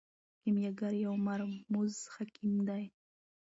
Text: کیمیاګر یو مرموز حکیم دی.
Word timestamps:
کیمیاګر 0.41 0.93
یو 1.05 1.13
مرموز 1.27 1.93
حکیم 2.13 2.53
دی. 2.67 2.83